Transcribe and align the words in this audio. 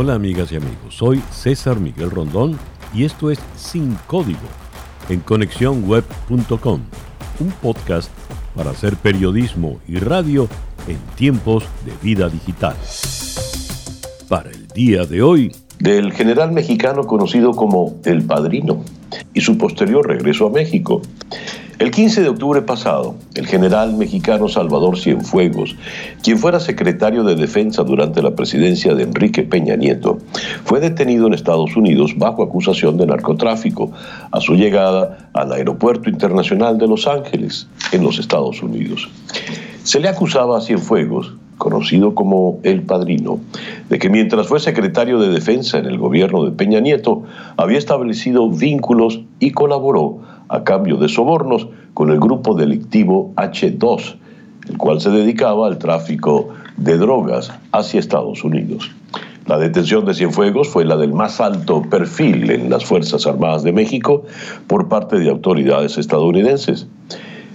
Hola 0.00 0.14
amigas 0.14 0.52
y 0.52 0.54
amigos, 0.54 0.94
soy 0.94 1.20
César 1.32 1.80
Miguel 1.80 2.12
Rondón 2.12 2.56
y 2.94 3.02
esto 3.02 3.32
es 3.32 3.40
Sin 3.56 3.96
Código 4.06 4.38
en 5.08 5.18
conexiónweb.com, 5.18 6.82
un 7.40 7.50
podcast 7.60 8.08
para 8.54 8.70
hacer 8.70 8.94
periodismo 8.94 9.80
y 9.88 9.96
radio 9.96 10.46
en 10.86 10.98
tiempos 11.16 11.64
de 11.84 11.90
vida 12.00 12.28
digital. 12.28 12.76
Para 14.28 14.50
el 14.50 14.68
día 14.68 15.04
de 15.04 15.20
hoy, 15.20 15.50
del 15.80 16.12
general 16.12 16.52
mexicano 16.52 17.02
conocido 17.02 17.50
como 17.50 17.96
El 18.04 18.22
Padrino 18.22 18.84
y 19.34 19.40
su 19.40 19.58
posterior 19.58 20.06
regreso 20.06 20.46
a 20.46 20.50
México. 20.50 21.02
El 21.78 21.92
15 21.92 22.22
de 22.22 22.28
octubre 22.28 22.60
pasado, 22.62 23.14
el 23.36 23.46
general 23.46 23.94
mexicano 23.94 24.48
Salvador 24.48 24.98
Cienfuegos, 24.98 25.76
quien 26.24 26.36
fuera 26.36 26.58
secretario 26.58 27.22
de 27.22 27.36
Defensa 27.36 27.84
durante 27.84 28.20
la 28.20 28.32
presidencia 28.32 28.96
de 28.96 29.04
Enrique 29.04 29.44
Peña 29.44 29.76
Nieto, 29.76 30.18
fue 30.64 30.80
detenido 30.80 31.28
en 31.28 31.34
Estados 31.34 31.76
Unidos 31.76 32.14
bajo 32.18 32.42
acusación 32.42 32.96
de 32.96 33.06
narcotráfico 33.06 33.92
a 34.32 34.40
su 34.40 34.54
llegada 34.54 35.30
al 35.34 35.52
Aeropuerto 35.52 36.10
Internacional 36.10 36.78
de 36.78 36.88
Los 36.88 37.06
Ángeles, 37.06 37.68
en 37.92 38.02
los 38.02 38.18
Estados 38.18 38.60
Unidos. 38.60 39.08
Se 39.84 40.00
le 40.00 40.08
acusaba 40.08 40.58
a 40.58 40.60
Cienfuegos 40.60 41.34
conocido 41.58 42.14
como 42.16 42.58
El 42.64 42.82
Padrino, 42.82 43.38
de 43.88 44.00
que 44.00 44.10
mientras 44.10 44.48
fue 44.48 44.58
secretario 44.58 45.20
de 45.20 45.28
Defensa 45.28 45.78
en 45.78 45.86
el 45.86 45.98
gobierno 45.98 46.44
de 46.44 46.50
Peña 46.50 46.80
Nieto, 46.80 47.22
había 47.56 47.78
establecido 47.78 48.50
vínculos 48.50 49.20
y 49.38 49.52
colaboró 49.52 50.22
a 50.48 50.64
cambio 50.64 50.96
de 50.96 51.08
sobornos 51.08 51.68
con 51.94 52.10
el 52.10 52.18
grupo 52.18 52.54
delictivo 52.54 53.32
H2, 53.36 54.16
el 54.68 54.78
cual 54.78 55.00
se 55.00 55.10
dedicaba 55.10 55.66
al 55.66 55.78
tráfico 55.78 56.50
de 56.76 56.96
drogas 56.96 57.52
hacia 57.72 58.00
Estados 58.00 58.44
Unidos. 58.44 58.90
La 59.46 59.58
detención 59.58 60.04
de 60.04 60.12
Cienfuegos 60.12 60.68
fue 60.68 60.84
la 60.84 60.96
del 60.96 61.14
más 61.14 61.40
alto 61.40 61.82
perfil 61.82 62.50
en 62.50 62.68
las 62.68 62.84
Fuerzas 62.84 63.26
Armadas 63.26 63.62
de 63.62 63.72
México 63.72 64.24
por 64.66 64.88
parte 64.88 65.18
de 65.18 65.30
autoridades 65.30 65.96
estadounidenses. 65.96 66.86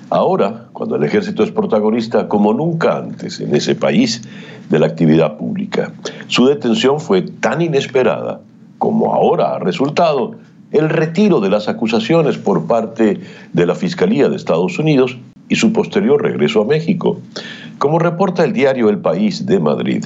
Ahora, 0.10 0.70
cuando 0.74 0.96
el 0.96 1.04
ejército 1.04 1.44
es 1.44 1.52
protagonista 1.52 2.28
como 2.28 2.54
nunca 2.54 2.98
antes 2.98 3.40
en 3.40 3.56
ese 3.56 3.76
país 3.76 4.24
de 4.70 4.80
la 4.80 4.88
actividad 4.88 5.38
pública, 5.38 5.92
su 6.28 6.48
detención 6.48 7.00
fue 7.00 7.22
tan 7.22 7.62
inesperada 7.62 8.42
como 8.80 9.14
ahora 9.14 9.56
ha 9.56 9.60
resultado 9.60 10.36
el 10.74 10.90
retiro 10.90 11.40
de 11.40 11.50
las 11.50 11.70
acusaciones 11.70 12.38
por 12.38 12.66
parte 12.66 13.22
de 13.54 13.66
la 13.66 13.76
Fiscalía 13.76 14.28
de 14.28 14.36
Estados 14.36 14.78
Unidos 14.80 15.18
y 15.48 15.56
su 15.56 15.72
posterior 15.72 16.22
regreso 16.22 16.62
a 16.62 16.66
México. 16.66 17.20
Como 17.78 18.00
reporta 18.00 18.44
el 18.44 18.54
diario 18.54 18.90
El 18.90 18.98
País 18.98 19.46
de 19.46 19.60
Madrid, 19.60 20.06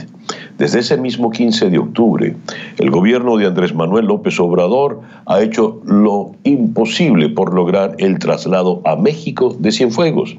desde 0.58 0.80
ese 0.80 0.98
mismo 0.98 1.30
15 1.30 1.70
de 1.70 1.78
octubre, 1.78 2.36
el 2.78 2.92
gobierno 2.92 3.38
de 3.38 3.46
Andrés 3.46 3.74
Manuel 3.74 4.08
López 4.08 4.40
Obrador 4.40 5.02
ha 5.26 5.42
hecho 5.42 5.82
lo 5.86 6.32
imposible 6.44 7.30
por 7.30 7.54
lograr 7.54 7.96
el 8.00 8.20
traslado 8.20 8.82
a 8.84 8.96
México 8.96 9.56
de 9.58 9.72
Cienfuegos. 9.72 10.36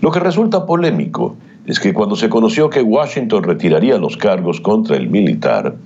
Lo 0.00 0.10
que 0.10 0.20
resulta 0.20 0.66
polémico 0.66 1.36
es 1.66 1.80
que 1.80 1.94
cuando 1.94 2.16
se 2.16 2.28
conoció 2.28 2.68
que 2.68 2.82
Washington 2.82 3.44
retiraría 3.44 3.96
los 3.96 4.18
cargos 4.18 4.60
contra 4.60 4.96
el 4.96 5.08
militar, 5.08 5.76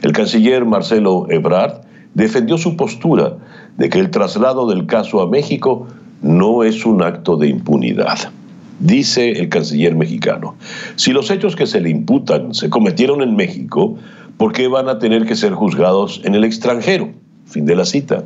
el 0.00 0.12
canciller 0.12 0.64
Marcelo 0.64 1.26
Ebrard 1.28 1.85
defendió 2.16 2.56
su 2.56 2.76
postura 2.76 3.36
de 3.76 3.90
que 3.90 4.00
el 4.00 4.10
traslado 4.10 4.66
del 4.66 4.86
caso 4.86 5.20
a 5.20 5.28
México 5.28 5.86
no 6.22 6.64
es 6.64 6.86
un 6.86 7.02
acto 7.02 7.36
de 7.36 7.48
impunidad. 7.48 8.32
Dice 8.80 9.32
el 9.32 9.50
canciller 9.50 9.94
mexicano, 9.94 10.56
si 10.96 11.12
los 11.12 11.30
hechos 11.30 11.54
que 11.54 11.66
se 11.66 11.80
le 11.80 11.90
imputan 11.90 12.54
se 12.54 12.70
cometieron 12.70 13.20
en 13.20 13.36
México, 13.36 13.96
¿por 14.38 14.52
qué 14.52 14.66
van 14.66 14.88
a 14.88 14.98
tener 14.98 15.26
que 15.26 15.36
ser 15.36 15.52
juzgados 15.52 16.22
en 16.24 16.34
el 16.34 16.44
extranjero? 16.44 17.10
Fin 17.44 17.66
de 17.66 17.76
la 17.76 17.84
cita. 17.84 18.24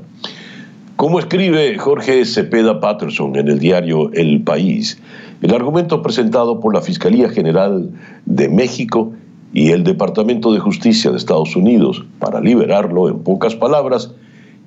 Como 0.94 1.18
escribe 1.18 1.76
Jorge 1.76 2.24
Cepeda 2.24 2.78
Patterson 2.78 3.34
en 3.34 3.48
el 3.48 3.58
diario 3.58 4.12
El 4.12 4.42
País, 4.42 5.00
el 5.42 5.52
argumento 5.52 6.00
presentado 6.00 6.60
por 6.60 6.74
la 6.74 6.80
Fiscalía 6.80 7.28
General 7.28 7.90
de 8.24 8.48
México 8.48 9.12
y 9.52 9.70
el 9.70 9.84
Departamento 9.84 10.52
de 10.52 10.60
Justicia 10.60 11.10
de 11.10 11.16
Estados 11.16 11.56
Unidos 11.56 12.04
para 12.18 12.40
liberarlo, 12.40 13.08
en 13.08 13.20
pocas 13.20 13.54
palabras, 13.54 14.12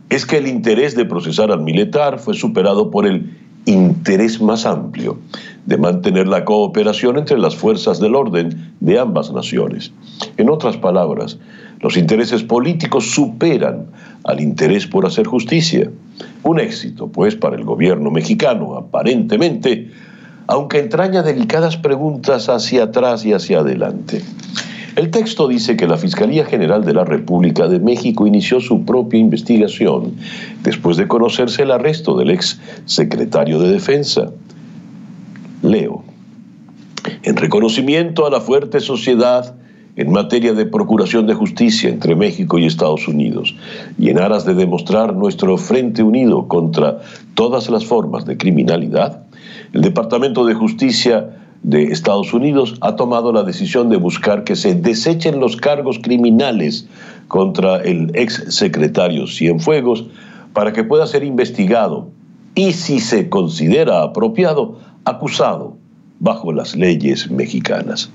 es 0.10 0.26
que 0.26 0.38
el 0.38 0.48
interés 0.48 0.96
de 0.96 1.06
procesar 1.06 1.52
al 1.52 1.62
militar 1.62 2.20
fue 2.20 2.34
superado 2.34 2.92
por 2.92 3.06
el 3.06 3.30
interés 3.66 4.42
más 4.42 4.66
amplio 4.66 5.18
de 5.66 5.78
mantener 5.78 6.28
la 6.28 6.44
cooperación 6.44 7.18
entre 7.18 7.38
las 7.38 7.56
fuerzas 7.56 8.00
del 8.00 8.16
orden 8.16 8.74
de 8.82 9.00
ambas 9.00 9.32
naciones. 9.32 9.94
En 10.36 10.50
otras 10.50 10.76
palabras, 10.76 11.40
los 11.80 11.96
intereses 11.96 12.44
políticos 12.44 13.12
superan 13.12 13.88
al 14.26 14.42
interés 14.42 14.86
por 14.86 15.06
hacer 15.06 15.26
justicia. 15.26 15.90
Un 16.44 16.60
éxito, 16.60 17.08
pues, 17.08 17.36
para 17.36 17.56
el 17.56 17.64
gobierno 17.64 18.12
mexicano, 18.12 18.76
aparentemente, 18.76 19.90
aunque 20.48 20.80
entraña 20.80 21.24
delicadas 21.24 21.78
preguntas 21.78 22.50
hacia 22.50 22.84
atrás 22.84 23.26
y 23.26 23.34
hacia 23.34 23.60
adelante. 23.60 24.22
El 24.96 25.10
texto 25.10 25.48
dice 25.48 25.76
que 25.76 25.88
la 25.88 25.98
Fiscalía 25.98 26.46
General 26.46 26.86
de 26.86 26.94
la 26.94 27.04
República 27.04 27.68
de 27.68 27.80
México 27.80 28.28
inició 28.28 28.60
su 28.60 28.86
propia 28.86 29.20
investigación 29.20 30.14
después 30.62 30.98
de 30.98 31.08
conocerse 31.08 31.64
el 31.64 31.72
arresto 31.72 32.16
del 32.16 32.30
ex 32.30 32.60
secretario 32.86 33.60
de 33.60 33.72
Defensa. 33.72 34.32
Leo. 35.64 36.04
En 37.24 37.38
reconocimiento 37.38 38.28
a 38.28 38.30
la 38.30 38.40
fuerte 38.40 38.82
sociedad 38.82 39.56
en 39.96 40.12
materia 40.12 40.54
de 40.54 40.66
procuración 40.66 41.26
de 41.26 41.34
justicia 41.34 41.90
entre 41.90 42.16
México 42.16 42.60
y 42.60 42.66
Estados 42.66 43.08
Unidos 43.08 43.56
y 43.98 44.10
en 44.10 44.20
aras 44.20 44.46
de 44.46 44.54
demostrar 44.54 45.16
nuestro 45.16 45.58
frente 45.58 46.04
unido 46.04 46.48
contra 46.48 47.02
todas 47.34 47.70
las 47.70 47.86
formas 47.86 48.26
de 48.26 48.38
criminalidad, 48.38 49.24
el 49.74 49.82
Departamento 49.82 50.46
de 50.46 50.54
Justicia 50.54 51.43
de 51.64 51.84
Estados 51.86 52.34
Unidos 52.34 52.76
ha 52.82 52.96
tomado 52.96 53.32
la 53.32 53.44
decisión 53.44 53.90
de 53.90 53.98
buscar 53.98 54.44
que 54.44 54.56
se 54.56 54.76
desechen 54.76 55.40
los 55.40 55.56
cargos 55.56 55.98
criminales 56.00 56.88
contra 57.30 57.78
el 57.78 58.12
ex 58.14 58.44
secretario 58.50 59.28
Cienfuegos 59.28 60.06
para 60.54 60.74
que 60.74 60.84
pueda 60.84 61.08
ser 61.08 61.24
investigado 61.24 62.10
y, 62.54 62.74
si 62.74 63.00
se 63.00 63.30
considera 63.30 64.04
apropiado, 64.04 64.78
acusado 65.06 65.78
bajo 66.20 66.52
las 66.52 66.76
leyes 66.76 67.32
mexicanas. 67.32 68.12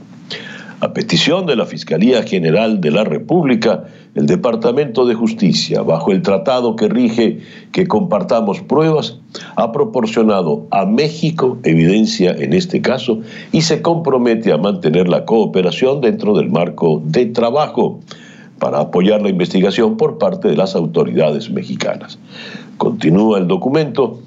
A 0.81 0.93
petición 0.93 1.47
de 1.47 1.57
la 1.57 1.67
Fiscalía 1.67 2.23
General 2.23 2.81
de 2.81 2.93
la 2.93 3.03
República, 3.03 3.85
el 4.19 4.27
Departamento 4.27 5.07
de 5.07 5.15
Justicia, 5.15 5.83
bajo 5.83 6.11
el 6.11 6.23
tratado 6.23 6.75
que 6.75 6.89
rige 6.89 7.39
que 7.71 7.87
compartamos 7.87 8.61
pruebas, 8.61 9.21
ha 9.55 9.71
proporcionado 9.71 10.67
a 10.73 10.87
México 10.87 11.59
evidencia 11.63 12.33
en 12.33 12.53
este 12.53 12.81
caso 12.81 13.21
y 13.53 13.61
se 13.61 13.81
compromete 13.81 14.53
a 14.53 14.59
mantener 14.59 15.09
la 15.09 15.25
cooperación 15.25 16.01
dentro 16.01 16.37
del 16.37 16.51
marco 16.51 17.01
de 17.05 17.27
trabajo 17.27 18.01
para 18.59 18.81
apoyar 18.81 19.23
la 19.23 19.29
investigación 19.29 19.97
por 19.97 20.19
parte 20.19 20.49
de 20.49 20.57
las 20.57 20.75
autoridades 20.75 21.49
mexicanas. 21.49 22.19
Continúa 22.77 23.39
el 23.39 23.47
documento. 23.47 24.19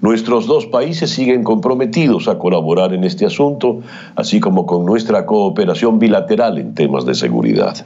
Nuestros 0.00 0.46
dos 0.46 0.66
países 0.66 1.10
siguen 1.10 1.42
comprometidos 1.42 2.28
a 2.28 2.38
colaborar 2.38 2.94
en 2.94 3.02
este 3.02 3.26
asunto, 3.26 3.80
así 4.14 4.38
como 4.38 4.64
con 4.64 4.86
nuestra 4.86 5.26
cooperación 5.26 5.98
bilateral 5.98 6.56
en 6.58 6.72
temas 6.72 7.04
de 7.04 7.16
seguridad. 7.16 7.84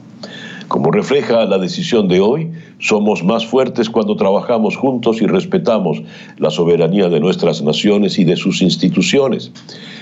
Como 0.67 0.91
refleja 0.91 1.45
la 1.45 1.57
decisión 1.59 2.07
de 2.07 2.19
hoy, 2.19 2.51
somos 2.79 3.23
más 3.23 3.45
fuertes 3.45 3.89
cuando 3.89 4.15
trabajamos 4.15 4.75
juntos 4.75 5.21
y 5.21 5.27
respetamos 5.27 6.01
la 6.37 6.49
soberanía 6.49 7.07
de 7.07 7.19
nuestras 7.19 7.61
naciones 7.61 8.17
y 8.17 8.23
de 8.23 8.35
sus 8.35 8.61
instituciones. 8.61 9.51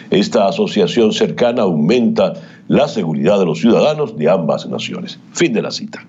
Esta 0.09 0.47
asociación 0.47 1.12
cercana 1.12 1.63
aumenta 1.63 2.34
la 2.68 2.88
seguridad 2.88 3.40
de 3.40 3.46
los 3.46 3.59
ciudadanos 3.59 4.18
de 4.18 4.30
ambas 4.30 4.65
naciones. 4.68 5.19
Fin 5.33 5.54
de 5.54 5.62
la 5.62 5.71
cita. 5.71 6.06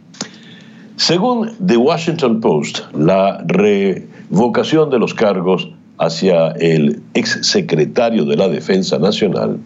Según 0.96 1.50
The 1.64 1.76
Washington 1.76 2.40
Post, 2.40 2.80
la 2.94 3.42
revocación 3.46 4.90
de 4.90 5.00
los 5.00 5.14
cargos 5.14 5.68
hacia 5.98 6.48
el 6.52 7.02
exsecretario 7.14 8.24
de 8.24 8.36
la 8.36 8.48
Defensa 8.48 8.98
Nacional, 8.98 9.58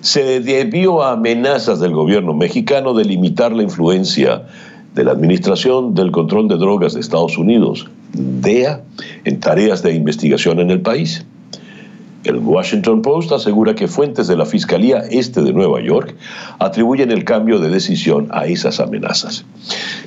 se 0.00 0.40
debió 0.40 1.02
a 1.02 1.12
amenazas 1.12 1.80
del 1.80 1.92
gobierno 1.92 2.34
mexicano 2.34 2.94
de 2.94 3.04
limitar 3.04 3.52
la 3.52 3.62
influencia 3.62 4.44
de 4.94 5.04
la 5.04 5.12
Administración 5.12 5.94
del 5.94 6.10
Control 6.10 6.48
de 6.48 6.56
Drogas 6.56 6.94
de 6.94 7.00
Estados 7.00 7.38
Unidos, 7.38 7.88
DEA, 8.12 8.82
en 9.24 9.40
tareas 9.40 9.82
de 9.82 9.94
investigación 9.94 10.60
en 10.60 10.70
el 10.70 10.80
país. 10.80 11.24
El 12.28 12.40
Washington 12.40 13.00
Post 13.00 13.32
asegura 13.32 13.74
que 13.74 13.88
fuentes 13.88 14.26
de 14.26 14.36
la 14.36 14.44
Fiscalía 14.44 14.98
Este 15.10 15.40
de 15.40 15.54
Nueva 15.54 15.80
York 15.80 16.14
atribuyen 16.58 17.10
el 17.10 17.24
cambio 17.24 17.58
de 17.58 17.70
decisión 17.70 18.28
a 18.32 18.44
esas 18.44 18.80
amenazas. 18.80 19.46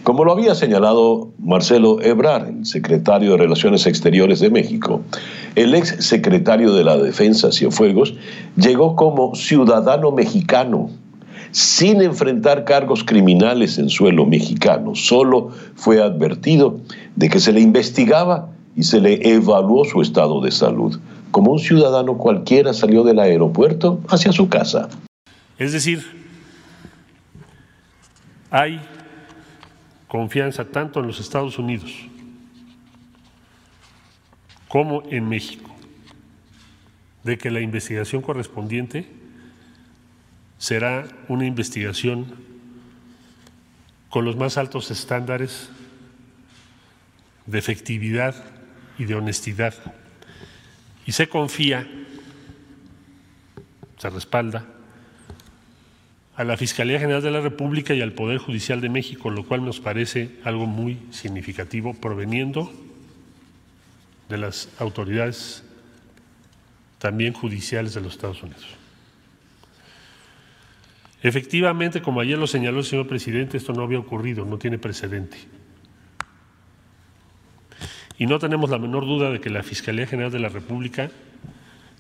Como 0.04 0.24
lo 0.24 0.32
había 0.32 0.54
señalado 0.54 1.32
Marcelo 1.40 2.00
Ebrard, 2.00 2.50
el 2.50 2.66
secretario 2.68 3.32
de 3.32 3.38
Relaciones 3.38 3.88
Exteriores 3.88 4.40
de 4.40 4.52
México, 4.52 5.02
el 5.56 5.74
ex 5.74 6.06
secretario 6.06 6.74
de 6.74 6.84
la 6.84 6.96
Defensa 6.98 7.52
Cienfuegos 7.52 8.14
llegó 8.56 8.96
como 8.96 9.34
ciudadano 9.34 10.12
mexicano 10.12 10.92
sin 11.50 12.04
enfrentar 12.04 12.66
cargos 12.66 13.04
criminales 13.04 13.80
en 13.80 13.90
suelo 13.90 14.28
mexicano. 14.28 14.94
Solo 14.94 15.50
fue 15.74 16.02
advertido 16.02 16.82
de 17.16 17.30
que 17.30 17.40
se 17.40 17.52
le 17.52 17.62
investigaba 17.62 18.52
y 18.76 18.84
se 18.84 19.00
le 19.00 19.34
evaluó 19.34 19.86
su 19.86 20.02
estado 20.02 20.42
de 20.42 20.52
salud. 20.52 21.00
Como 21.32 21.52
un 21.52 21.60
ciudadano 21.60 22.18
cualquiera 22.18 22.74
salió 22.74 23.04
del 23.04 23.20
aeropuerto 23.20 24.02
hacia 24.10 24.32
su 24.32 24.50
casa. 24.50 24.90
Es 25.58 25.74
decir, 25.74 26.06
hay 28.50 28.82
confianza 30.08 30.66
tanto 30.66 31.00
en 31.00 31.08
los 31.08 31.20
Estados 31.20 31.58
Unidos 31.58 31.92
como 34.68 35.04
en 35.10 35.28
México 35.28 35.70
de 37.24 37.38
que 37.38 37.52
la 37.52 37.62
investigación 37.62 38.22
correspondiente 38.22 39.08
será 40.58 41.08
una 41.28 41.46
investigación 41.46 42.26
con 44.10 44.26
los 44.26 44.36
más 44.36 44.58
altos 44.58 44.92
estándares 44.92 45.70
de 47.46 47.60
efectividad 47.60 48.36
y 49.02 49.06
de 49.06 49.16
honestidad. 49.16 49.74
Y 51.08 51.12
se 51.14 51.28
confía, 51.28 51.88
se 53.98 54.10
respalda 54.12 54.64
a 56.36 56.44
la 56.44 56.56
Fiscalía 56.56 57.00
General 57.00 57.24
de 57.24 57.32
la 57.32 57.42
República 57.42 57.96
y 57.96 58.02
al 58.02 58.14
Poder 58.14 58.38
Judicial 58.38 58.80
de 58.80 58.90
México, 58.90 59.32
lo 59.32 59.44
cual 59.44 59.66
nos 59.66 59.80
parece 59.80 60.38
algo 60.44 60.68
muy 60.68 61.00
significativo 61.10 61.96
proveniendo 61.96 62.72
de 64.30 64.38
las 64.38 64.70
autoridades 64.78 65.64
también 67.00 67.34
judiciales 67.34 67.96
de 67.96 68.02
los 68.02 68.14
Estados 68.14 68.44
Unidos. 68.44 68.68
Efectivamente, 71.24 72.04
como 72.04 72.22
ayer 72.22 72.38
lo 72.38 72.46
señaló 72.46 72.80
el 72.80 72.86
señor 72.86 73.08
presidente, 73.08 73.58
esto 73.58 73.74
no 73.74 73.82
había 73.82 73.98
ocurrido, 73.98 74.46
no 74.46 74.60
tiene 74.60 74.78
precedente. 74.78 75.38
Y 78.22 78.28
no 78.28 78.38
tenemos 78.38 78.70
la 78.70 78.78
menor 78.78 79.08
duda 79.08 79.32
de 79.32 79.42
que 79.42 79.50
la 79.50 79.64
Fiscalía 79.64 80.06
General 80.06 80.32
de 80.32 80.38
la 80.38 80.50
República 80.50 81.10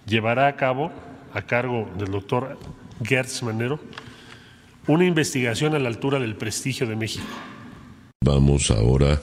llevará 0.05 0.45
a 0.47 0.55
cabo, 0.55 0.91
a 1.33 1.41
cargo 1.41 1.89
del 1.97 2.11
doctor 2.11 2.59
Gertz 3.03 3.41
Manero, 3.41 3.79
una 4.85 5.03
investigación 5.03 5.73
a 5.73 5.79
la 5.79 5.87
altura 5.87 6.19
del 6.19 6.35
prestigio 6.35 6.85
de 6.85 6.95
México. 6.95 7.25
Vamos 8.23 8.69
ahora 8.69 9.19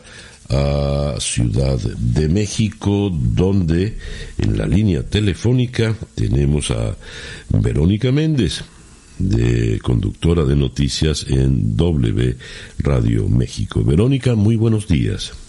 a 0.51 1.15
Ciudad 1.21 1.79
de 1.79 2.29
México, 2.29 3.13
donde 3.13 3.97
en 4.37 4.59
la 4.59 4.67
línea 4.67 5.05
telefónica 5.05 5.95
tenemos 6.17 6.73
a 6.73 6.97
Verónica 7.51 8.11
Méndez, 8.11 8.65
de 9.21 9.79
conductora 9.85 10.45
de 10.45 10.57
noticias 10.57 11.27
en 11.29 11.77
W 11.77 12.37
Radio 12.81 13.29
México. 13.29 13.85
Verónica, 13.85 14.35
muy 14.35 14.57
buenos 14.57 14.89
días. 14.89 15.48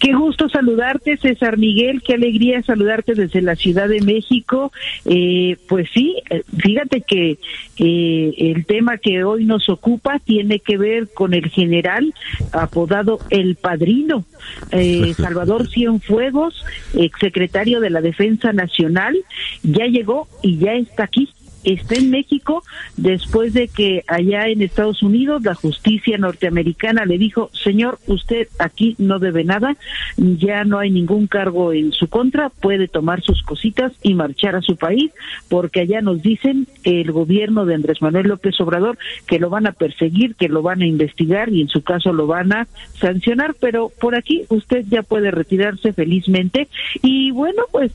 Qué 0.00 0.14
gusto 0.14 0.48
saludarte, 0.48 1.18
César 1.18 1.58
Miguel, 1.58 2.00
qué 2.02 2.14
alegría 2.14 2.62
saludarte 2.62 3.14
desde 3.14 3.42
la 3.42 3.54
Ciudad 3.54 3.86
de 3.86 4.00
México. 4.00 4.72
Eh, 5.04 5.58
pues 5.68 5.90
sí, 5.92 6.16
eh, 6.30 6.42
fíjate 6.56 7.02
que 7.02 7.36
eh, 7.76 8.34
el 8.38 8.64
tema 8.64 8.96
que 8.96 9.24
hoy 9.24 9.44
nos 9.44 9.68
ocupa 9.68 10.18
tiene 10.18 10.60
que 10.60 10.78
ver 10.78 11.08
con 11.12 11.34
el 11.34 11.50
general 11.50 12.14
apodado 12.50 13.18
El 13.28 13.56
Padrino, 13.56 14.24
Salvador 15.18 15.68
Cienfuegos, 15.68 16.64
exsecretario 16.94 17.80
de 17.80 17.90
la 17.90 18.00
Defensa 18.00 18.54
Nacional, 18.54 19.14
ya 19.62 19.84
llegó 19.84 20.28
y 20.42 20.56
ya 20.56 20.72
está 20.72 21.04
aquí 21.04 21.28
está 21.64 21.96
en 21.96 22.10
México 22.10 22.62
después 22.96 23.52
de 23.52 23.68
que 23.68 24.04
allá 24.06 24.48
en 24.48 24.62
Estados 24.62 25.02
Unidos 25.02 25.42
la 25.42 25.54
justicia 25.54 26.18
norteamericana 26.18 27.04
le 27.04 27.18
dijo, 27.18 27.50
señor, 27.52 27.98
usted 28.06 28.48
aquí 28.58 28.96
no 28.98 29.18
debe 29.18 29.44
nada, 29.44 29.76
ya 30.16 30.64
no 30.64 30.78
hay 30.78 30.90
ningún 30.90 31.26
cargo 31.26 31.72
en 31.72 31.92
su 31.92 32.08
contra, 32.08 32.48
puede 32.48 32.88
tomar 32.88 33.22
sus 33.22 33.42
cositas 33.42 33.92
y 34.02 34.14
marchar 34.14 34.56
a 34.56 34.62
su 34.62 34.76
país, 34.76 35.10
porque 35.48 35.80
allá 35.80 36.00
nos 36.00 36.22
dicen 36.22 36.66
el 36.84 37.12
gobierno 37.12 37.66
de 37.66 37.74
Andrés 37.74 38.02
Manuel 38.02 38.28
López 38.28 38.60
Obrador 38.60 38.98
que 39.26 39.38
lo 39.38 39.50
van 39.50 39.66
a 39.66 39.72
perseguir, 39.72 40.34
que 40.34 40.48
lo 40.48 40.62
van 40.62 40.82
a 40.82 40.86
investigar 40.86 41.48
y 41.50 41.62
en 41.62 41.68
su 41.68 41.82
caso 41.82 42.12
lo 42.12 42.26
van 42.26 42.52
a 42.52 42.68
sancionar, 42.94 43.54
pero 43.60 43.90
por 44.00 44.14
aquí 44.14 44.44
usted 44.48 44.84
ya 44.88 45.02
puede 45.02 45.30
retirarse 45.30 45.92
felizmente 45.92 46.68
y 47.02 47.30
bueno, 47.30 47.62
pues 47.70 47.92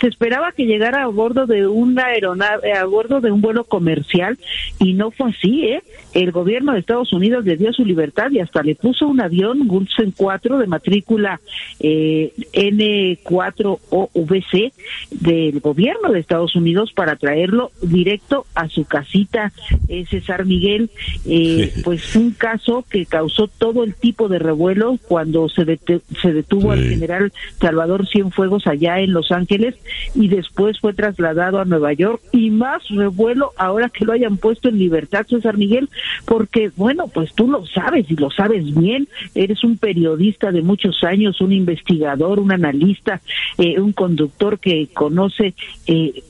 se 0.00 0.06
esperaba 0.06 0.52
que 0.52 0.66
llegara 0.66 1.02
a 1.02 1.06
bordo 1.06 1.46
de 1.46 1.66
una 1.66 2.06
aeronave, 2.06 2.74
a 2.74 2.84
bordo 2.84 3.20
de 3.20 3.32
un 3.32 3.40
vuelo 3.40 3.64
comercial 3.64 4.38
y 4.78 4.92
no 4.92 5.10
fue 5.10 5.30
así, 5.30 5.64
¿eh? 5.64 5.82
El 6.12 6.32
gobierno 6.32 6.72
de 6.72 6.80
Estados 6.80 7.12
Unidos 7.12 7.44
le 7.44 7.56
dio 7.56 7.72
su 7.72 7.84
libertad 7.84 8.30
y 8.30 8.40
hasta 8.40 8.62
le 8.62 8.74
puso 8.74 9.06
un 9.06 9.20
avión 9.20 9.66
Gulfstream 9.66 10.12
4 10.16 10.58
de 10.58 10.66
matrícula 10.66 11.40
eh, 11.80 12.32
N4OVC 12.52 14.72
del 15.10 15.60
gobierno 15.60 16.12
de 16.12 16.20
Estados 16.20 16.56
Unidos 16.56 16.92
para 16.94 17.16
traerlo 17.16 17.70
directo 17.82 18.46
a 18.54 18.68
su 18.68 18.84
casita, 18.84 19.52
eh, 19.88 20.04
César 20.06 20.44
Miguel. 20.44 20.90
Eh, 21.26 21.72
pues 21.84 22.14
un 22.16 22.32
caso 22.32 22.84
que 22.90 23.06
causó 23.06 23.48
todo 23.48 23.84
el 23.84 23.94
tipo 23.94 24.28
de 24.28 24.38
revuelo 24.38 24.98
cuando 25.08 25.48
se, 25.48 25.78
se 26.20 26.32
detuvo 26.32 26.72
al 26.72 26.84
general 26.84 27.32
Salvador 27.60 28.08
Cienfuegos 28.08 28.66
allá 28.66 29.00
en 29.00 29.12
Los 29.12 29.32
Ángeles 29.32 29.77
y 30.14 30.28
después 30.28 30.80
fue 30.80 30.94
trasladado 30.94 31.60
a 31.60 31.64
Nueva 31.64 31.92
York 31.92 32.20
y 32.32 32.50
más 32.50 32.86
revuelo 32.88 33.52
ahora 33.56 33.88
que 33.88 34.04
lo 34.04 34.12
hayan 34.12 34.36
puesto 34.36 34.68
en 34.68 34.78
libertad, 34.78 35.26
César 35.28 35.56
Miguel, 35.56 35.88
porque 36.24 36.70
bueno, 36.76 37.08
pues 37.08 37.34
tú 37.34 37.48
lo 37.48 37.66
sabes 37.66 38.10
y 38.10 38.16
lo 38.16 38.30
sabes 38.30 38.64
bien, 38.74 39.08
eres 39.34 39.64
un 39.64 39.76
periodista 39.76 40.52
de 40.52 40.62
muchos 40.62 41.02
años, 41.04 41.40
un 41.40 41.52
investigador, 41.52 42.40
un 42.40 42.52
analista, 42.52 43.20
eh, 43.58 43.80
un 43.80 43.92
conductor 43.92 44.58
que 44.58 44.88
conoce 44.92 45.54
eh, 45.86 46.22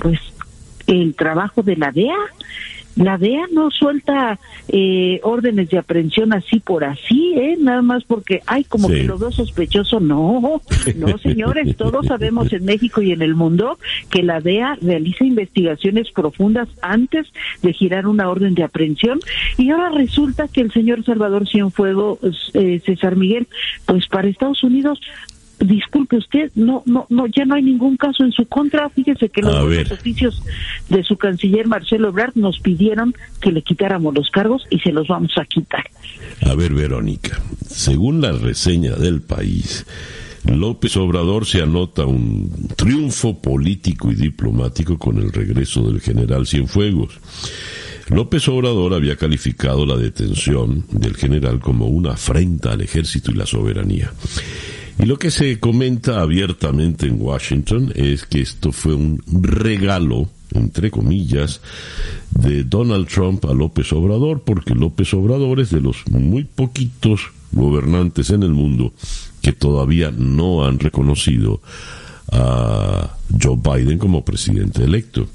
pues 0.00 0.20
el 0.86 1.14
trabajo 1.14 1.62
de 1.62 1.76
la 1.76 1.90
DEA 1.90 2.16
la 2.96 3.18
DEA 3.18 3.46
no 3.52 3.70
suelta 3.70 4.38
eh, 4.68 5.20
órdenes 5.22 5.68
de 5.70 5.78
aprehensión 5.78 6.32
así 6.32 6.60
por 6.60 6.84
así, 6.84 7.34
¿eh? 7.36 7.56
Nada 7.58 7.82
más 7.82 8.04
porque, 8.04 8.40
ay, 8.46 8.64
como 8.64 8.88
que 8.88 9.04
lo 9.04 9.18
veo 9.18 9.32
sospechoso. 9.32 10.00
No, 10.00 10.60
no, 10.96 11.18
señores, 11.22 11.76
todos 11.76 12.06
sabemos 12.06 12.52
en 12.52 12.64
México 12.64 13.02
y 13.02 13.12
en 13.12 13.22
el 13.22 13.34
mundo 13.34 13.78
que 14.10 14.22
la 14.22 14.40
DEA 14.40 14.78
realiza 14.80 15.24
investigaciones 15.24 16.10
profundas 16.12 16.68
antes 16.82 17.26
de 17.62 17.72
girar 17.72 18.06
una 18.06 18.28
orden 18.28 18.54
de 18.54 18.62
aprehensión. 18.62 19.20
Y 19.58 19.70
ahora 19.70 19.90
resulta 19.90 20.48
que 20.48 20.60
el 20.60 20.72
señor 20.72 21.04
Salvador 21.04 21.48
Cienfuegos, 21.48 22.18
eh, 22.54 22.80
César 22.84 23.16
Miguel, 23.16 23.48
pues 23.86 24.06
para 24.06 24.28
Estados 24.28 24.62
Unidos 24.62 25.00
disculpe 25.66 26.16
usted, 26.16 26.50
no, 26.54 26.82
no, 26.86 27.06
no, 27.10 27.26
ya 27.26 27.44
no 27.44 27.54
hay 27.54 27.62
ningún 27.62 27.96
caso 27.96 28.24
en 28.24 28.32
su 28.32 28.46
contra. 28.46 28.88
Fíjese 28.90 29.28
que 29.28 29.42
los 29.42 29.54
oficios 29.90 30.42
de 30.88 31.02
su 31.02 31.16
canciller 31.16 31.66
Marcelo 31.66 32.08
Ebrard 32.08 32.32
nos 32.34 32.58
pidieron 32.60 33.14
que 33.40 33.52
le 33.52 33.62
quitáramos 33.62 34.14
los 34.14 34.30
cargos 34.30 34.64
y 34.70 34.78
se 34.78 34.92
los 34.92 35.08
vamos 35.08 35.32
a 35.36 35.44
quitar. 35.44 35.84
A 36.46 36.54
ver, 36.54 36.72
Verónica, 36.74 37.40
según 37.66 38.20
la 38.20 38.32
reseña 38.32 38.94
del 38.96 39.22
país, 39.22 39.86
López 40.44 40.96
Obrador 40.96 41.46
se 41.46 41.62
anota 41.62 42.04
un 42.04 42.68
triunfo 42.76 43.40
político 43.40 44.10
y 44.10 44.14
diplomático 44.14 44.98
con 44.98 45.18
el 45.18 45.32
regreso 45.32 45.86
del 45.86 46.00
general 46.00 46.46
Cienfuegos. 46.46 47.18
López 48.10 48.46
Obrador 48.48 48.92
había 48.92 49.16
calificado 49.16 49.86
la 49.86 49.96
detención 49.96 50.84
del 50.90 51.16
general 51.16 51.60
como 51.60 51.86
una 51.86 52.12
afrenta 52.12 52.72
al 52.72 52.82
ejército 52.82 53.30
y 53.30 53.34
la 53.34 53.46
soberanía. 53.46 54.12
Y 54.98 55.06
lo 55.06 55.18
que 55.18 55.30
se 55.30 55.58
comenta 55.58 56.20
abiertamente 56.20 57.06
en 57.06 57.20
Washington 57.20 57.92
es 57.94 58.26
que 58.26 58.40
esto 58.40 58.72
fue 58.72 58.94
un 58.94 59.20
regalo, 59.26 60.28
entre 60.52 60.90
comillas, 60.90 61.60
de 62.30 62.64
Donald 62.64 63.08
Trump 63.08 63.44
a 63.46 63.54
López 63.54 63.92
Obrador, 63.92 64.42
porque 64.42 64.74
López 64.74 65.12
Obrador 65.14 65.60
es 65.60 65.70
de 65.70 65.80
los 65.80 66.06
muy 66.10 66.44
poquitos 66.44 67.32
gobernantes 67.52 68.30
en 68.30 68.42
el 68.42 68.50
mundo 68.50 68.92
que 69.42 69.52
todavía 69.52 70.10
no 70.10 70.64
han 70.64 70.78
reconocido 70.78 71.60
a 72.32 73.16
Joe 73.40 73.58
Biden 73.62 73.98
como 73.98 74.24
presidente 74.24 74.84
electo. 74.84 75.28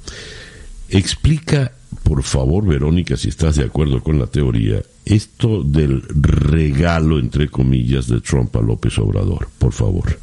Explica, 0.89 1.71
por 2.03 2.23
favor, 2.23 2.65
Verónica, 2.65 3.15
si 3.17 3.29
estás 3.29 3.55
de 3.55 3.65
acuerdo 3.65 4.01
con 4.01 4.19
la 4.19 4.27
teoría, 4.27 4.81
esto 5.09 5.63
del 5.63 6.03
regalo, 6.09 7.19
entre 7.19 7.49
comillas, 7.49 8.07
de 8.07 8.21
Trump 8.21 8.55
a 8.55 8.61
López 8.61 8.97
Obrador, 8.99 9.47
por 9.57 9.73
favor. 9.73 10.19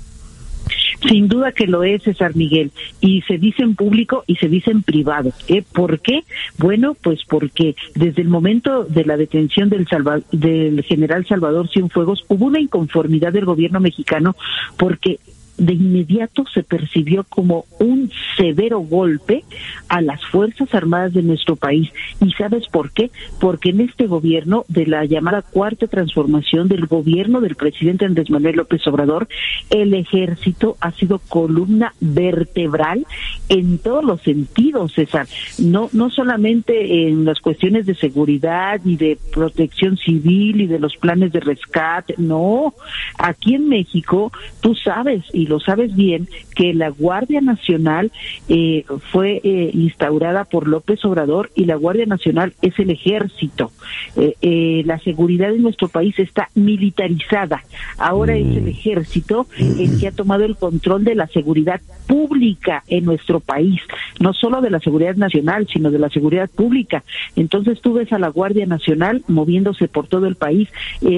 Sin 1.09 1.28
duda 1.28 1.52
que 1.52 1.66
lo 1.66 1.85
es, 1.85 2.02
César 2.02 2.35
Miguel, 2.35 2.73
y 3.00 3.23
se 3.23 3.38
dice 3.38 3.62
en 3.62 3.75
público 3.75 4.25
y 4.26 4.37
se 4.37 4.49
dice 4.49 4.71
en 4.71 4.83
privado. 4.83 5.33
¿eh? 5.47 5.62
¿Por 5.73 6.00
qué? 6.00 6.25
Bueno, 6.59 6.97
pues 7.00 7.21
porque 7.28 7.76
desde 7.95 8.23
el 8.23 8.28
momento 8.28 8.85
de 8.85 9.05
la 9.05 9.16
detención 9.16 9.69
del, 9.69 9.87
del 10.33 10.83
general 10.83 11.26
Salvador 11.26 11.69
Cienfuegos 11.69 12.25
hubo 12.28 12.47
una 12.47 12.61
inconformidad 12.61 13.33
del 13.33 13.45
gobierno 13.45 13.78
mexicano 13.78 14.37
porque 14.78 15.21
de 15.59 15.75
inmediato 15.75 16.45
se 16.53 16.63
percibió 16.63 17.25
como 17.25 17.65
un 17.79 18.11
severo 18.37 18.81
golpe 18.81 19.45
a 19.89 20.01
las 20.01 20.25
Fuerzas 20.27 20.75
Armadas 20.75 21.15
de 21.15 21.23
nuestro 21.23 21.57
país. 21.57 21.91
¿Y 22.21 22.33
sabes 22.33 22.69
por 22.69 22.91
qué? 22.91 23.11
Porque 23.41 23.71
en 23.71 23.81
este 23.81 24.07
gobierno 24.07 24.65
de 24.69 24.87
la 24.87 25.05
llamada 25.05 25.43
cuarta 25.43 25.87
transformación 25.87 26.69
del 26.69 26.87
gobierno 26.87 27.41
del 27.41 27.57
presidente 27.57 28.05
Andrés 28.05 28.31
Manuel 28.31 28.57
López 28.57 28.87
Obrador, 28.87 29.29
el 29.71 29.95
ejército 29.95 30.77
ha 30.81 30.93
sido 30.93 31.19
columna 31.19 31.95
vertebral 32.01 33.07
en 33.49 33.79
todos 33.79 34.05
los 34.05 34.21
sentidos, 34.23 34.93
César. 34.93 35.27
No, 35.59 35.89
no 35.93 36.11
solamente 36.11 37.09
en 37.09 37.25
las 37.25 37.41
cuestiones 37.41 37.87
de 37.87 37.95
seguridad 37.95 38.81
y 38.85 38.97
de 38.97 39.19
protección 39.33 39.97
civil 39.97 40.61
y 40.61 40.67
de 40.67 40.79
los 40.79 40.97
planes 40.97 41.33
de 41.33 41.41
rescate, 41.41 42.15
no. 42.19 42.75
Aquí 43.19 43.55
en 43.55 43.69
México, 43.69 44.33
tú 44.61 44.75
sabes, 44.75 45.23
y 45.33 45.46
lo 45.47 45.61
sabes 45.61 45.95
bien, 45.95 46.29
que 46.55 46.75
la 46.75 46.88
Guardia 46.88 47.41
Nacional 47.41 48.11
eh, 48.49 48.85
fue 49.12 49.41
eh, 49.45 49.71
instaurada 49.73 50.45
por 50.45 50.69
López 50.69 51.05
Obrador 51.05 51.50
y 51.55 51.65
la 51.65 51.76
Guardia 51.76 52.07
Nacional 52.07 52.55
es 52.62 52.79
el 52.79 52.91
ejército. 52.91 53.71
Eh, 54.17 54.83
la 54.87 54.99
seguridad 55.00 55.50
en 55.50 55.62
nuestro 55.62 55.88
país 55.88 56.19
está 56.19 56.49
militarizada. 56.55 57.65
Ahora 57.99 58.37
es 58.37 58.47
el 58.47 58.65
mm. 58.65 58.69
ejército 58.69 59.47
el 59.59 59.99
que 60.00 60.09
ha 60.09 60.12
tomado 60.12 60.45
el 60.45 60.57
control 60.57 61.05
de 61.05 61.15
la 61.15 61.26
seguridad 61.29 61.81
pública 62.07 62.85
en 62.88 63.05
nuestro 63.05 63.41
país, 63.41 63.81
no 64.21 64.33
solo 64.33 64.61
de 64.61 64.71
la 64.71 64.81
seguridad 64.81 65.17
nacional, 65.17 65.67
sino 65.73 65.91
de 65.91 65.99
la 65.99 66.09
seguridad 66.09 66.49
pública. 66.49 67.05
Entonces 67.35 67.81
tú 67.81 67.95
ves 67.95 68.12
a 68.12 68.19
la 68.19 68.29
Guardia 68.29 68.67
Nacional 68.67 69.23
moviéndose 69.29 69.88
por 69.88 70.07
todo 70.07 70.26
el 70.26 70.37
país, 70.37 70.69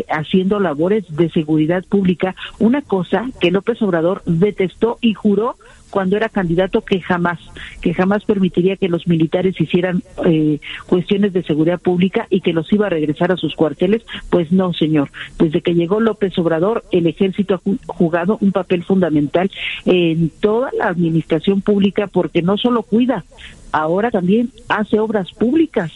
haciendo 0.08 0.58
labores 0.60 1.04
de 1.14 1.30
seguridad 1.30 1.84
pública, 1.84 2.34
una 2.58 2.82
cosa 2.82 3.28
que 3.40 3.50
López 3.50 3.80
Obrador 3.82 4.17
detestó 4.26 4.98
y 5.00 5.14
juró 5.14 5.56
cuando 5.90 6.16
era 6.16 6.28
candidato 6.28 6.82
que 6.82 7.00
jamás, 7.00 7.38
que 7.80 7.94
jamás 7.94 8.24
permitiría 8.24 8.76
que 8.76 8.88
los 8.88 9.06
militares 9.06 9.60
hicieran 9.60 10.02
eh, 10.24 10.60
cuestiones 10.86 11.32
de 11.32 11.42
seguridad 11.42 11.80
pública 11.80 12.26
y 12.30 12.40
que 12.40 12.52
los 12.52 12.70
iba 12.72 12.86
a 12.86 12.90
regresar 12.90 13.32
a 13.32 13.36
sus 13.36 13.54
cuarteles, 13.54 14.02
pues 14.30 14.52
no, 14.52 14.72
señor. 14.72 15.10
Desde 15.38 15.62
que 15.62 15.74
llegó 15.74 16.00
López 16.00 16.38
Obrador, 16.38 16.84
el 16.92 17.06
ejército 17.06 17.54
ha 17.54 17.92
jugado 17.92 18.38
un 18.40 18.52
papel 18.52 18.84
fundamental 18.84 19.50
en 19.84 20.30
toda 20.40 20.70
la 20.76 20.88
administración 20.88 21.62
pública 21.62 22.06
porque 22.06 22.42
no 22.42 22.56
solo 22.58 22.82
cuida, 22.82 23.24
ahora 23.72 24.10
también 24.10 24.50
hace 24.68 24.98
obras 24.98 25.32
públicas. 25.32 25.92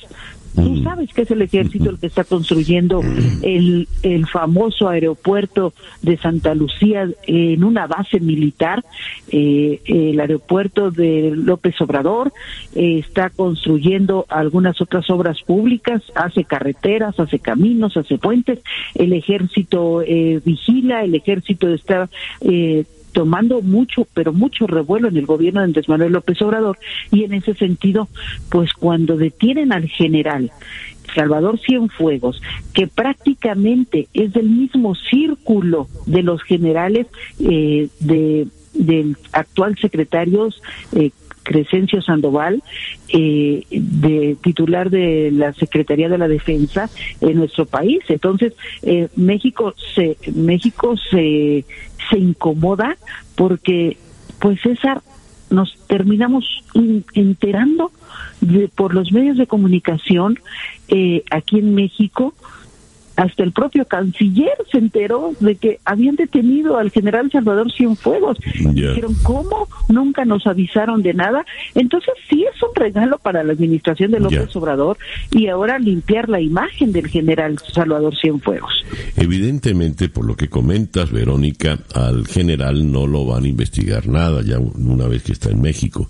Tú 0.55 0.63
mm. 0.63 0.83
sabes 0.83 1.13
que 1.13 1.23
es 1.23 1.31
el 1.31 1.43
ejército 1.43 1.91
el 1.91 1.99
que 1.99 2.07
está 2.07 2.25
construyendo 2.25 3.03
mm. 3.03 3.41
el, 3.43 3.89
el 4.03 4.27
famoso 4.27 4.89
aeropuerto 4.89 5.73
de 6.03 6.17
Santa 6.19 6.55
Lucía 6.55 7.09
en 7.27 7.65
una 7.65 7.87
base 7.87 8.21
militar, 8.21 8.85
eh, 9.29 9.81
el 9.85 10.21
aeropuerto 10.21 10.91
de 10.91 11.33
López 11.35 11.81
Obrador, 11.81 12.33
eh, 12.75 12.99
está 12.99 13.31
construyendo 13.31 14.27
algunas 14.29 14.81
otras 14.81 15.09
obras 15.11 15.41
públicas, 15.43 16.03
hace 16.15 16.45
carreteras, 16.45 17.19
hace 17.19 17.39
caminos, 17.39 17.97
hace 17.97 18.19
puentes, 18.19 18.61
el 18.95 19.13
ejército 19.13 20.03
eh, 20.03 20.41
vigila, 20.45 21.05
el 21.05 21.15
ejército 21.15 21.69
está 21.73 22.09
eh, 22.41 22.85
tomando 23.13 23.63
mucho, 23.63 24.07
pero 24.15 24.33
mucho 24.33 24.67
revuelo 24.67 25.09
en 25.09 25.17
el 25.17 25.27
gobierno 25.27 25.61
de 25.61 25.67
Andrés 25.67 25.89
Manuel 25.89 26.13
López 26.13 26.41
Obrador. 26.43 26.79
Y 27.11 27.25
en 27.25 27.35
ese 27.35 27.55
sentido, 27.55 28.09
pues 28.51 28.73
cuando 28.73 29.17
detienen 29.17 29.73
al 29.73 29.89
general 29.89 30.51
Salvador 31.15 31.59
Cienfuegos, 31.61 32.41
que 32.73 32.87
prácticamente 32.87 34.09
es 34.15 34.33
del 34.33 34.49
mismo 34.49 34.95
círculo 34.95 35.89
de 36.07 36.23
los 36.23 36.43
generales 36.43 37.07
eh, 37.39 37.89
de 38.01 38.47
del 38.75 39.17
actual 39.33 39.77
secretario 39.77 40.49
eh, 40.97 41.11
Crescencio 41.43 42.03
Sandoval, 42.03 42.63
eh, 43.09 43.65
de 43.71 44.37
titular 44.43 44.91
de 44.91 45.31
la 45.33 45.53
Secretaría 45.53 46.09
de 46.09 46.19
la 46.19 46.29
Defensa 46.29 46.89
en 47.21 47.37
nuestro 47.37 47.67
país. 47.67 48.01
Entonces, 48.09 48.55
eh, 48.83 49.09
México 49.17 49.75
se 49.95 50.17
México 50.35 50.97
se 51.11 51.65
se 52.11 52.19
incomoda 52.19 52.97
porque, 53.37 53.97
pues 54.39 54.61
César, 54.61 55.03
nos 55.51 55.77
terminamos 55.87 56.45
enterando 57.15 57.93
de, 58.41 58.69
por 58.69 58.95
los 58.95 59.13
medios 59.13 59.37
de 59.37 59.47
comunicación 59.47 60.39
eh, 60.89 61.23
aquí 61.31 61.59
en 61.59 61.75
México 61.75 62.35
hasta 63.17 63.43
el 63.43 63.53
propio 63.53 63.85
canciller 63.85 64.53
se 64.71 64.79
enteró 64.79 65.33
de 65.41 65.57
que 65.57 65.81
habían 65.85 66.17
detenido 66.17 66.79
al 66.79 66.91
general 66.91 67.31
Salvador 67.31 67.71
Cienfuegos. 67.73 68.39
Dijeron, 68.55 69.15
¿cómo? 69.23 69.69
Nunca 69.89 70.25
nos 70.25 70.47
avisaron 70.47 71.03
de 71.03 71.15
nada. 71.15 71.45
Entonces 71.75 72.15
sí 72.29 72.45
es 72.45 72.63
un 72.63 72.75
regalo 72.75 73.19
para 73.19 73.43
la 73.45 73.53
administración 73.53 74.11
de 74.13 74.21
López 74.21 74.55
Obrador 74.57 74.99
y 75.31 75.49
ahora 75.49 75.79
limpiar 75.79 76.29
la 76.29 76.41
imagen 76.41 76.93
del 76.93 77.09
general 77.09 77.59
Salvador 77.73 78.17
Cienfuegos. 78.19 78.85
Evidentemente, 79.17 80.09
por 80.09 80.27
lo 80.27 80.37
que 80.37 80.49
comentas, 80.49 81.11
Verónica, 81.11 81.79
al 81.95 82.27
general 82.27 82.91
no 82.91 83.07
lo 83.07 83.27
van 83.27 83.45
a 83.45 83.49
investigar 83.49 84.09
nada 84.09 84.43
ya 84.43 84.59
una 84.59 85.07
vez 85.07 85.23
que 85.23 85.33
está 85.33 85.51
en 85.51 85.61
México. 85.61 86.09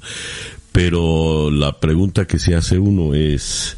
Pero 0.72 1.50
la 1.50 1.78
pregunta 1.80 2.26
que 2.26 2.38
se 2.38 2.54
hace 2.54 2.78
uno 2.78 3.14
es 3.14 3.76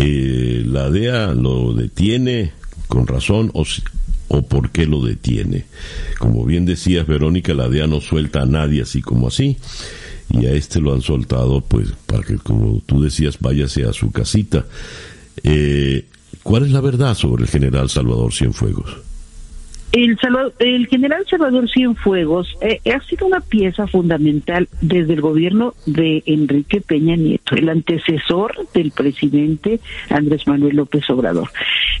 eh, 0.00 0.62
la 0.64 0.90
DEA 0.90 1.34
lo 1.34 1.74
detiene 1.74 2.52
con 2.86 3.06
razón 3.06 3.50
o, 3.54 3.64
o 4.28 4.42
por 4.42 4.70
qué 4.70 4.86
lo 4.86 5.04
detiene. 5.04 5.64
Como 6.18 6.44
bien 6.44 6.66
decías, 6.66 7.06
Verónica, 7.06 7.52
la 7.52 7.68
DEA 7.68 7.86
no 7.86 8.00
suelta 8.00 8.42
a 8.42 8.46
nadie 8.46 8.82
así 8.82 9.02
como 9.02 9.28
así. 9.28 9.56
Y 10.30 10.46
a 10.46 10.52
este 10.52 10.80
lo 10.80 10.94
han 10.94 11.02
soltado, 11.02 11.62
pues, 11.62 11.88
para 12.06 12.22
que, 12.22 12.36
como 12.36 12.80
tú 12.86 13.02
decías, 13.02 13.38
váyase 13.40 13.84
a 13.84 13.92
su 13.92 14.12
casita. 14.12 14.66
Eh, 15.42 16.04
¿Cuál 16.42 16.66
es 16.66 16.70
la 16.70 16.80
verdad 16.80 17.14
sobre 17.14 17.44
el 17.44 17.48
general 17.48 17.88
Salvador 17.88 18.32
Cienfuegos? 18.32 19.07
El, 19.92 20.18
el 20.58 20.86
general 20.86 21.24
Salvador 21.28 21.68
Cienfuegos 21.70 22.54
eh, 22.60 22.80
ha 22.94 23.00
sido 23.00 23.26
una 23.26 23.40
pieza 23.40 23.86
fundamental 23.86 24.68
desde 24.82 25.14
el 25.14 25.22
gobierno 25.22 25.74
de 25.86 26.22
Enrique 26.26 26.82
Peña 26.82 27.16
Nieto, 27.16 27.54
el 27.54 27.70
antecesor 27.70 28.54
del 28.74 28.90
presidente 28.90 29.80
Andrés 30.10 30.46
Manuel 30.46 30.76
López 30.76 31.08
Obrador. 31.08 31.48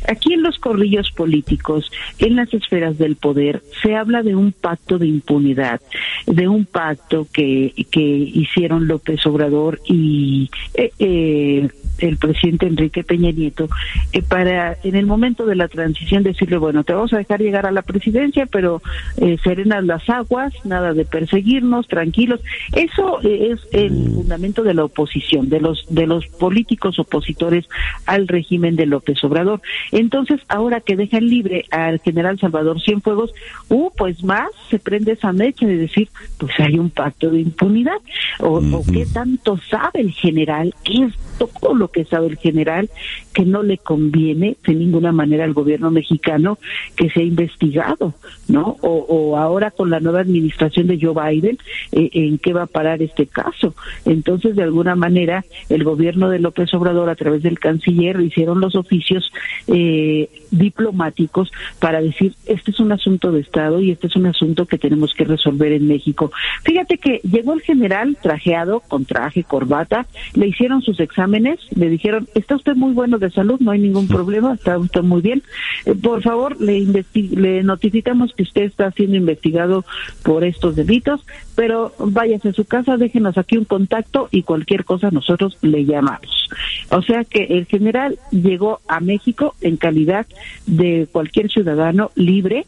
Aquí 0.06 0.34
en 0.34 0.42
los 0.42 0.58
corrillos 0.58 1.10
políticos, 1.12 1.90
en 2.18 2.36
las 2.36 2.52
esferas 2.52 2.98
del 2.98 3.16
poder, 3.16 3.62
se 3.82 3.96
habla 3.96 4.22
de 4.22 4.36
un 4.36 4.52
pacto 4.52 4.98
de 4.98 5.06
impunidad, 5.06 5.80
de 6.26 6.46
un 6.46 6.66
pacto 6.66 7.26
que, 7.32 7.72
que 7.90 8.00
hicieron 8.00 8.86
López 8.86 9.24
Obrador 9.26 9.80
y 9.86 10.50
eh, 10.74 10.92
eh, 10.98 11.68
el 11.98 12.16
presidente 12.16 12.66
Enrique 12.66 13.04
Peña 13.04 13.30
Nieto 13.30 13.68
eh, 14.12 14.22
para 14.22 14.76
en 14.82 14.96
el 14.96 15.06
momento 15.06 15.46
de 15.46 15.56
la 15.56 15.68
transición 15.68 16.22
decirle 16.22 16.58
bueno 16.58 16.84
te 16.84 16.92
vamos 16.92 17.12
a 17.12 17.18
dejar 17.18 17.40
llegar 17.40 17.66
a 17.66 17.72
la 17.72 17.82
presidencia 17.82 18.46
pero 18.46 18.82
eh, 19.16 19.36
serenas 19.42 19.84
las 19.84 20.08
aguas 20.08 20.52
nada 20.64 20.94
de 20.94 21.04
perseguirnos 21.04 21.88
tranquilos 21.88 22.40
eso 22.74 23.20
eh, 23.22 23.52
es 23.52 23.60
el 23.72 23.90
fundamento 24.14 24.62
de 24.62 24.74
la 24.74 24.84
oposición 24.84 25.48
de 25.48 25.60
los 25.60 25.84
de 25.88 26.06
los 26.06 26.26
políticos 26.26 26.98
opositores 26.98 27.68
al 28.06 28.28
régimen 28.28 28.76
de 28.76 28.86
López 28.86 29.22
Obrador. 29.24 29.60
Entonces 29.92 30.40
ahora 30.48 30.80
que 30.80 30.96
dejan 30.96 31.26
libre 31.26 31.64
al 31.70 32.00
general 32.00 32.38
Salvador 32.38 32.80
Cienfuegos 32.80 33.32
uh 33.68 33.90
pues 33.96 34.22
más 34.22 34.48
se 34.70 34.78
prende 34.78 35.12
esa 35.12 35.32
mecha 35.32 35.66
de 35.66 35.76
decir 35.76 36.08
pues 36.38 36.52
hay 36.58 36.78
un 36.78 36.90
pacto 36.90 37.30
de 37.30 37.40
impunidad 37.40 37.98
o, 38.40 38.58
o 38.58 38.84
qué 38.92 39.06
tanto 39.06 39.58
sabe 39.70 40.00
el 40.00 40.12
general 40.12 40.74
qué 40.84 41.04
es 41.04 41.14
todo 41.46 41.74
lo 41.74 41.88
que 41.88 42.04
sabe 42.04 42.26
el 42.26 42.36
general, 42.36 42.90
que 43.32 43.44
no 43.44 43.62
le 43.62 43.78
conviene 43.78 44.56
de 44.66 44.74
ninguna 44.74 45.12
manera 45.12 45.44
al 45.44 45.54
gobierno 45.54 45.90
mexicano 45.90 46.58
que 46.96 47.08
sea 47.10 47.22
investigado, 47.22 48.14
¿no? 48.48 48.76
O, 48.80 49.36
ahora 49.36 49.70
con 49.70 49.90
la 49.90 50.00
nueva 50.00 50.20
administración 50.20 50.88
de 50.88 50.98
Joe 51.00 51.14
Biden, 51.14 51.58
eh, 51.92 52.10
¿en 52.12 52.38
qué 52.38 52.52
va 52.52 52.62
a 52.62 52.66
parar 52.66 53.00
este 53.00 53.26
caso? 53.26 53.74
Entonces, 54.04 54.56
de 54.56 54.64
alguna 54.64 54.96
manera, 54.96 55.44
el 55.68 55.84
gobierno 55.84 56.30
de 56.30 56.40
López 56.40 56.72
Obrador, 56.74 57.08
a 57.08 57.14
través 57.14 57.42
del 57.42 57.58
canciller, 57.58 58.20
hicieron 58.20 58.60
los 58.60 58.74
oficios 58.74 59.30
eh, 59.68 60.28
diplomáticos 60.50 61.52
para 61.78 62.00
decir, 62.00 62.34
este 62.46 62.72
es 62.72 62.80
un 62.80 62.90
asunto 62.90 63.30
de 63.30 63.40
Estado 63.40 63.80
y 63.80 63.92
este 63.92 64.08
es 64.08 64.16
un 64.16 64.26
asunto 64.26 64.66
que 64.66 64.78
tenemos 64.78 65.14
que 65.14 65.24
resolver 65.24 65.72
en 65.72 65.86
México. 65.86 66.32
Fíjate 66.64 66.98
que 66.98 67.20
llegó 67.22 67.52
el 67.52 67.60
general 67.60 68.16
trajeado, 68.20 68.80
con 68.80 69.04
traje, 69.04 69.44
corbata, 69.44 70.06
le 70.34 70.48
hicieron 70.48 70.82
sus 70.82 70.98
exámenes 70.98 71.27
exámenes, 71.28 71.60
le 71.74 71.90
dijeron, 71.90 72.26
está 72.34 72.56
usted 72.56 72.74
muy 72.74 72.92
bueno 72.92 73.18
de 73.18 73.30
salud, 73.30 73.60
no 73.60 73.70
hay 73.70 73.78
ningún 73.78 74.08
problema, 74.08 74.54
está 74.54 74.78
usted 74.78 75.02
muy 75.02 75.20
bien. 75.20 75.42
Eh, 75.84 75.94
por 75.94 76.22
favor, 76.22 76.60
le, 76.60 77.04
le 77.14 77.62
notificamos 77.62 78.32
que 78.34 78.42
usted 78.44 78.62
está 78.62 78.90
siendo 78.92 79.16
investigado 79.16 79.84
por 80.22 80.44
estos 80.44 80.76
delitos, 80.76 81.24
pero 81.54 81.92
váyase 81.98 82.50
a 82.50 82.52
su 82.52 82.64
casa, 82.64 82.96
déjenos 82.96 83.36
aquí 83.36 83.58
un 83.58 83.64
contacto 83.64 84.28
y 84.30 84.42
cualquier 84.42 84.84
cosa 84.84 85.10
nosotros 85.10 85.58
le 85.60 85.84
llamamos. 85.84 86.48
O 86.90 87.02
sea 87.02 87.24
que 87.24 87.44
el 87.44 87.66
general 87.66 88.18
llegó 88.30 88.80
a 88.88 89.00
México 89.00 89.54
en 89.60 89.76
calidad 89.76 90.26
de 90.66 91.08
cualquier 91.10 91.50
ciudadano 91.50 92.10
libre, 92.14 92.66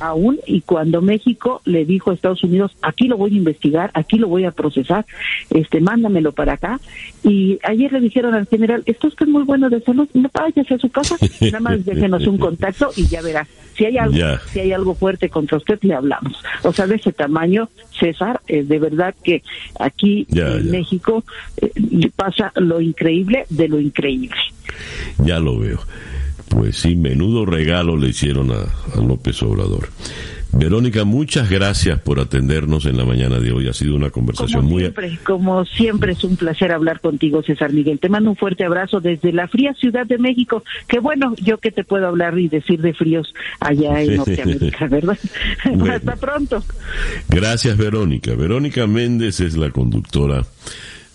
aún 0.00 0.38
y 0.46 0.60
cuando 0.60 1.02
México 1.02 1.62
le 1.64 1.84
dijo 1.84 2.10
a 2.10 2.14
Estados 2.14 2.44
Unidos 2.44 2.72
aquí 2.82 3.08
lo 3.08 3.16
voy 3.16 3.32
a 3.32 3.36
investigar 3.36 3.90
aquí 3.94 4.18
lo 4.18 4.28
voy 4.28 4.44
a 4.44 4.50
procesar 4.50 5.06
este 5.50 5.80
mándamelo 5.80 6.32
para 6.32 6.54
acá 6.54 6.80
y 7.22 7.58
ayer 7.62 7.92
le 7.92 8.00
dijeron 8.00 8.34
al 8.34 8.46
general 8.46 8.82
esto 8.86 9.08
es 9.08 9.28
muy 9.28 9.44
bueno 9.44 9.70
de 9.70 9.80
salud 9.80 10.08
no 10.14 10.30
váyase 10.32 10.74
a 10.74 10.78
su 10.78 10.90
casa 10.90 11.16
nada 11.40 11.60
más 11.60 11.84
déjenos 11.84 12.26
un 12.26 12.38
contacto 12.38 12.90
y 12.96 13.06
ya 13.06 13.22
verá 13.22 13.46
si 13.76 13.86
hay 13.86 13.98
algo 13.98 14.18
si 14.52 14.60
hay 14.60 14.72
algo 14.72 14.94
fuerte 14.94 15.28
contra 15.28 15.56
usted 15.56 15.78
le 15.82 15.94
hablamos 15.94 16.42
o 16.62 16.72
sea 16.72 16.86
de 16.86 16.96
ese 16.96 17.12
tamaño 17.12 17.68
César 17.98 18.40
eh, 18.48 18.62
de 18.62 18.78
verdad 18.78 19.14
que 19.22 19.42
aquí 19.80 20.26
en 20.30 20.70
México 20.70 21.24
eh, 21.56 21.70
pasa 22.14 22.52
lo 22.56 22.80
increíble 22.80 23.46
de 23.48 23.68
lo 23.68 23.80
increíble. 23.80 24.36
Ya 25.24 25.38
lo 25.38 25.58
veo 25.58 25.80
pues 26.48 26.76
sí, 26.76 26.96
menudo 26.96 27.44
regalo 27.46 27.96
le 27.96 28.08
hicieron 28.08 28.50
a, 28.52 29.00
López 29.00 29.42
Obrador. 29.42 29.88
Verónica, 30.52 31.04
muchas 31.04 31.50
gracias 31.50 32.00
por 32.00 32.18
atendernos 32.18 32.86
en 32.86 32.96
la 32.96 33.04
mañana 33.04 33.40
de 33.40 33.52
hoy. 33.52 33.68
Ha 33.68 33.74
sido 33.74 33.94
una 33.94 34.10
conversación 34.10 34.62
como 34.62 34.72
muy... 34.72 34.82
Siempre, 34.84 35.18
como 35.22 35.64
siempre 35.66 36.12
es 36.12 36.24
un 36.24 36.36
placer 36.36 36.72
hablar 36.72 37.00
contigo, 37.00 37.42
César 37.42 37.72
Miguel. 37.72 37.98
Te 37.98 38.08
mando 38.08 38.30
un 38.30 38.36
fuerte 38.36 38.64
abrazo 38.64 39.00
desde 39.00 39.32
la 39.32 39.48
fría 39.48 39.74
Ciudad 39.74 40.06
de 40.06 40.18
México. 40.18 40.62
Que 40.88 40.98
bueno, 40.98 41.34
yo 41.36 41.58
que 41.58 41.72
te 41.72 41.84
puedo 41.84 42.06
hablar 42.06 42.38
y 42.38 42.48
decir 42.48 42.80
de 42.80 42.94
fríos 42.94 43.34
allá 43.60 44.00
en 44.00 44.16
Norteamérica, 44.16 44.86
¿verdad? 44.86 45.18
Hasta 45.92 46.16
pronto. 46.16 46.64
Gracias, 47.28 47.76
Verónica. 47.76 48.34
Verónica 48.34 48.86
Méndez 48.86 49.40
es 49.40 49.56
la 49.56 49.70
conductora 49.70 50.46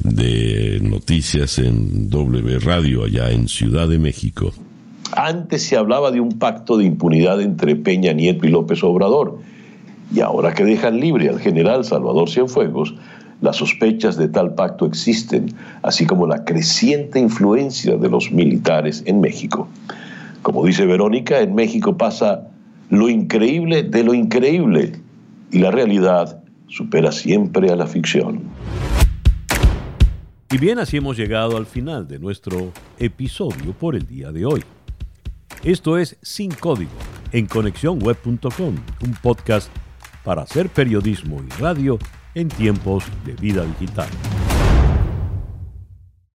de 0.04 0.80
noticias 0.82 1.58
en 1.58 2.10
W 2.10 2.60
Radio 2.60 3.06
allá 3.06 3.32
en 3.32 3.48
Ciudad 3.48 3.88
de 3.88 3.98
México. 3.98 4.54
Antes 5.14 5.64
se 5.64 5.76
hablaba 5.76 6.12
de 6.12 6.22
un 6.22 6.40
pacto 6.40 6.78
de 6.78 6.86
impunidad 6.86 7.42
entre 7.42 7.76
Peña 7.76 8.14
Nieto 8.14 8.46
y 8.46 8.50
López 8.50 8.84
Obrador. 8.84 9.40
Y 10.14 10.22
ahora 10.22 10.54
que 10.54 10.64
dejan 10.64 11.00
libre 11.00 11.30
al 11.30 11.40
general 11.40 11.84
Salvador 11.84 12.30
Cienfuegos, 12.30 12.96
las 13.42 13.58
sospechas 13.58 14.18
de 14.18 14.28
tal 14.28 14.54
pacto 14.54 14.86
existen, 14.86 15.54
así 15.82 16.06
como 16.06 16.28
la 16.28 16.46
creciente 16.46 17.20
influencia 17.20 17.98
de 17.98 18.10
los 18.10 18.32
militares 18.32 19.04
en 19.06 19.20
México. 19.20 19.68
Como 20.42 20.66
dice 20.66 20.86
Verónica, 20.86 21.42
en 21.42 21.56
México 21.56 21.98
pasa 21.98 22.48
lo 22.90 23.10
increíble 23.10 23.84
de 23.84 24.04
lo 24.04 24.14
increíble 24.14 24.94
y 25.52 25.60
la 25.60 25.72
realidad 25.72 26.42
supera 26.68 27.12
siempre 27.12 27.70
a 27.72 27.76
la 27.76 27.88
ficción. 27.88 28.42
Y 30.52 30.58
bien, 30.58 30.80
así 30.80 30.98
hemos 30.98 31.18
llegado 31.18 31.58
al 31.58 31.66
final 31.66 32.08
de 32.08 32.20
nuestro 32.20 32.72
episodio 33.00 33.74
por 33.74 33.96
el 33.96 34.06
día 34.06 34.32
de 34.32 34.46
hoy. 34.46 34.62
Esto 35.64 36.00
es 36.00 36.18
Sin 36.24 36.50
Código 36.50 36.90
en 37.32 37.46
conexiónweb.com, 37.46 38.76
un 39.06 39.14
podcast 39.22 39.72
para 40.24 40.42
hacer 40.42 40.70
periodismo 40.70 41.40
y 41.44 41.62
radio 41.62 42.00
en 42.34 42.48
tiempos 42.48 43.04
de 43.26 43.34
vida 43.34 43.64
digital. 43.66 44.10